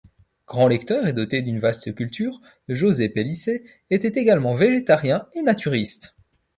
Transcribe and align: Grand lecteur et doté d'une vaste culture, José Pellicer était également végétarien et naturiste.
Grand 0.47 0.67
lecteur 0.67 1.05
et 1.05 1.13
doté 1.13 1.43
d'une 1.43 1.59
vaste 1.59 1.93
culture, 1.93 2.41
José 2.67 3.07
Pellicer 3.07 3.63
était 3.91 4.19
également 4.19 4.55
végétarien 4.55 5.27
et 5.35 5.43
naturiste. 5.43 6.15